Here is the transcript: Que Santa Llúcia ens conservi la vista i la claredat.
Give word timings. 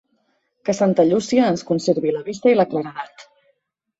Que 0.67 0.73
Santa 0.77 1.05
Llúcia 1.09 1.43
ens 1.51 1.65
conservi 1.67 2.15
la 2.17 2.23
vista 2.31 2.53
i 2.53 2.57
la 2.57 2.67
claredat. 2.73 3.29